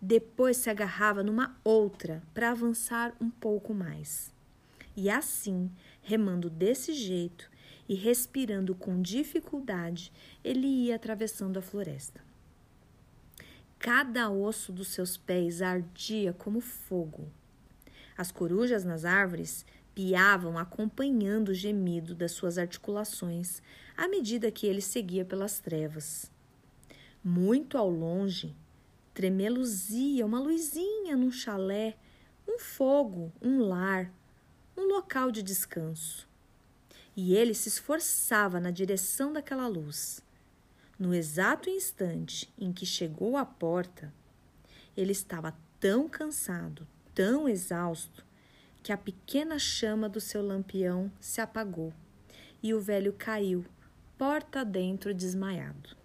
Depois 0.00 0.56
se 0.56 0.70
agarrava 0.70 1.22
numa 1.22 1.58
outra 1.62 2.22
para 2.32 2.50
avançar 2.50 3.14
um 3.20 3.28
pouco 3.28 3.74
mais. 3.74 4.32
E 4.96 5.10
assim, 5.10 5.70
remando 6.02 6.48
desse 6.48 6.92
jeito 6.92 7.50
e 7.88 7.94
respirando 7.94 8.74
com 8.74 9.02
dificuldade, 9.02 10.12
ele 10.42 10.66
ia 10.66 10.96
atravessando 10.96 11.58
a 11.58 11.62
floresta. 11.62 12.20
Cada 13.78 14.30
osso 14.30 14.72
dos 14.72 14.88
seus 14.88 15.16
pés 15.16 15.62
ardia 15.62 16.32
como 16.32 16.60
fogo. 16.60 17.28
As 18.16 18.30
corujas 18.30 18.84
nas 18.84 19.04
árvores 19.04 19.64
piavam 20.00 20.56
acompanhando 20.56 21.50
o 21.50 21.54
gemido 21.54 22.14
das 22.14 22.32
suas 22.32 22.56
articulações 22.56 23.60
à 23.94 24.08
medida 24.08 24.50
que 24.50 24.66
ele 24.66 24.80
seguia 24.80 25.26
pelas 25.26 25.58
trevas. 25.58 26.30
Muito 27.22 27.76
ao 27.76 27.90
longe, 27.90 28.56
tremeluzia 29.12 30.24
uma 30.24 30.40
luzinha 30.40 31.14
num 31.14 31.30
chalé, 31.30 31.98
um 32.48 32.58
fogo, 32.58 33.30
um 33.42 33.60
lar, 33.60 34.10
um 34.74 34.84
local 34.84 35.30
de 35.30 35.42
descanso. 35.42 36.26
E 37.14 37.34
ele 37.34 37.52
se 37.52 37.68
esforçava 37.68 38.58
na 38.58 38.70
direção 38.70 39.34
daquela 39.34 39.66
luz. 39.66 40.22
No 40.98 41.14
exato 41.14 41.68
instante 41.68 42.50
em 42.58 42.72
que 42.72 42.86
chegou 42.86 43.36
à 43.36 43.44
porta, 43.44 44.10
ele 44.96 45.12
estava 45.12 45.54
tão 45.78 46.08
cansado, 46.08 46.88
tão 47.14 47.46
exausto, 47.46 48.24
que 48.90 48.94
a 48.94 48.98
pequena 48.98 49.56
chama 49.56 50.08
do 50.08 50.20
seu 50.20 50.44
lampião 50.44 51.12
se 51.20 51.40
apagou 51.40 51.94
e 52.60 52.74
o 52.74 52.80
velho 52.80 53.12
caiu, 53.12 53.64
porta 54.18 54.64
dentro, 54.64 55.14
desmaiado. 55.14 55.96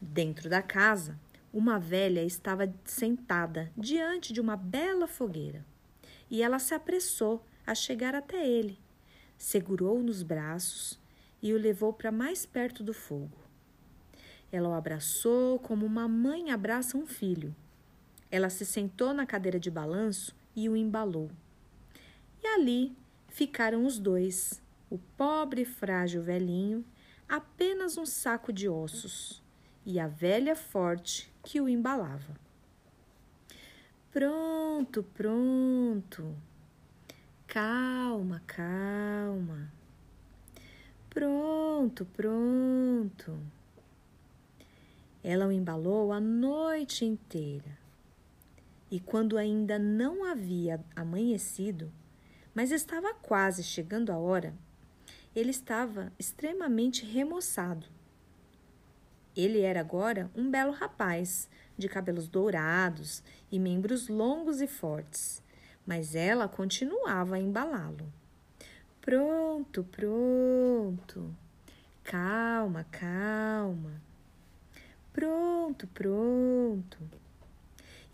Dentro 0.00 0.48
da 0.48 0.62
casa, 0.62 1.20
uma 1.52 1.78
velha 1.78 2.24
estava 2.24 2.72
sentada 2.86 3.70
diante 3.76 4.32
de 4.32 4.40
uma 4.40 4.56
bela 4.56 5.06
fogueira 5.06 5.62
e 6.30 6.42
ela 6.42 6.58
se 6.58 6.72
apressou 6.72 7.44
a 7.66 7.74
chegar 7.74 8.14
até 8.14 8.48
ele, 8.48 8.78
segurou-o 9.36 10.02
nos 10.02 10.22
braços 10.22 10.98
e 11.42 11.52
o 11.52 11.58
levou 11.58 11.92
para 11.92 12.10
mais 12.10 12.46
perto 12.46 12.82
do 12.82 12.94
fogo. 12.94 13.36
Ela 14.50 14.70
o 14.70 14.72
abraçou 14.72 15.58
como 15.58 15.84
uma 15.84 16.08
mãe 16.08 16.50
abraça 16.50 16.96
um 16.96 17.04
filho. 17.04 17.54
Ela 18.30 18.48
se 18.48 18.64
sentou 18.64 19.12
na 19.12 19.26
cadeira 19.26 19.60
de 19.60 19.70
balanço 19.70 20.34
e 20.54 20.68
o 20.68 20.76
embalou. 20.76 21.30
E 22.42 22.46
ali 22.46 22.96
ficaram 23.28 23.84
os 23.86 23.98
dois, 23.98 24.62
o 24.90 24.98
pobre 25.16 25.62
e 25.62 25.64
frágil 25.64 26.22
velhinho, 26.22 26.84
apenas 27.28 27.96
um 27.96 28.04
saco 28.04 28.52
de 28.52 28.68
ossos, 28.68 29.42
e 29.84 29.98
a 29.98 30.06
velha 30.06 30.54
forte 30.54 31.32
que 31.42 31.60
o 31.60 31.68
embalava. 31.68 32.36
Pronto, 34.10 35.02
pronto. 35.02 36.36
Calma, 37.46 38.42
calma. 38.46 39.72
Pronto, 41.08 42.04
pronto. 42.06 43.38
Ela 45.24 45.46
o 45.46 45.52
embalou 45.52 46.12
a 46.12 46.20
noite 46.20 47.04
inteira. 47.04 47.81
E 48.92 49.00
quando 49.00 49.38
ainda 49.38 49.78
não 49.78 50.22
havia 50.22 50.84
amanhecido, 50.94 51.90
mas 52.54 52.70
estava 52.70 53.14
quase 53.14 53.62
chegando 53.64 54.12
a 54.12 54.18
hora, 54.18 54.54
ele 55.34 55.48
estava 55.48 56.12
extremamente 56.18 57.02
remoçado. 57.02 57.86
Ele 59.34 59.62
era 59.62 59.80
agora 59.80 60.30
um 60.36 60.50
belo 60.50 60.72
rapaz, 60.72 61.48
de 61.78 61.88
cabelos 61.88 62.28
dourados 62.28 63.22
e 63.50 63.58
membros 63.58 64.08
longos 64.08 64.60
e 64.60 64.66
fortes, 64.66 65.42
mas 65.86 66.14
ela 66.14 66.46
continuava 66.46 67.36
a 67.36 67.40
embalá-lo. 67.40 68.12
Pronto, 69.00 69.84
pronto. 69.84 71.34
Calma, 72.04 72.84
calma. 72.90 74.02
Pronto, 75.14 75.86
pronto. 75.86 77.22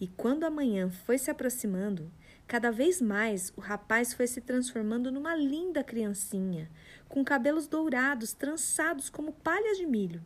E 0.00 0.06
quando 0.06 0.44
a 0.44 0.50
manhã 0.50 0.90
foi 0.90 1.18
se 1.18 1.30
aproximando, 1.30 2.10
cada 2.46 2.70
vez 2.70 3.00
mais 3.00 3.52
o 3.56 3.60
rapaz 3.60 4.12
foi 4.12 4.26
se 4.26 4.40
transformando 4.40 5.10
numa 5.10 5.34
linda 5.34 5.82
criancinha, 5.82 6.70
com 7.08 7.24
cabelos 7.24 7.66
dourados 7.66 8.32
trançados 8.32 9.10
como 9.10 9.32
palhas 9.32 9.76
de 9.76 9.86
milho. 9.86 10.22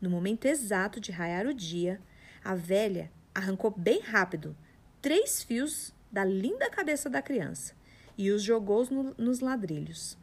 No 0.00 0.10
momento 0.10 0.46
exato 0.46 1.00
de 1.00 1.12
raiar 1.12 1.46
o 1.46 1.54
dia, 1.54 2.00
a 2.44 2.54
velha 2.54 3.10
arrancou 3.34 3.70
bem 3.70 4.00
rápido 4.00 4.56
três 5.00 5.42
fios 5.42 5.94
da 6.10 6.24
linda 6.24 6.68
cabeça 6.68 7.08
da 7.08 7.22
criança 7.22 7.74
e 8.18 8.30
os 8.30 8.42
jogou 8.42 8.86
no, 8.90 9.14
nos 9.16 9.40
ladrilhos. 9.40 10.18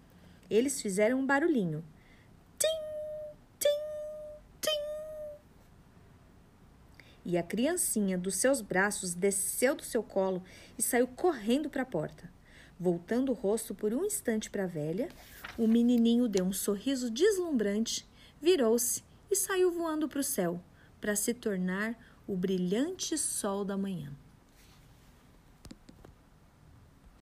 Eles 0.49 0.81
fizeram 0.81 1.19
um 1.19 1.25
barulhinho 1.25 1.83
e 7.25 7.37
a 7.37 7.43
criancinha 7.43 8.17
dos 8.17 8.35
seus 8.35 8.61
braços 8.61 9.13
desceu 9.13 9.75
do 9.75 9.83
seu 9.83 10.03
colo 10.03 10.43
e 10.77 10.81
saiu 10.81 11.07
correndo 11.07 11.69
para 11.69 11.83
a 11.83 11.85
porta. 11.85 12.31
Voltando 12.79 13.31
o 13.31 13.35
rosto 13.35 13.73
por 13.73 13.93
um 13.93 14.03
instante 14.03 14.49
para 14.49 14.63
a 14.63 14.67
velha, 14.67 15.09
o 15.57 15.67
menininho 15.67 16.27
deu 16.27 16.45
um 16.45 16.53
sorriso 16.53 17.09
deslumbrante, 17.09 18.07
virou-se 18.41 19.03
e 19.31 19.35
saiu 19.35 19.71
voando 19.71 20.07
para 20.07 20.19
o 20.19 20.23
céu, 20.23 20.61
para 20.99 21.15
se 21.15 21.33
tornar 21.33 21.97
o 22.27 22.35
brilhante 22.35 23.17
sol 23.17 23.63
da 23.63 23.77
manhã. 23.77 24.11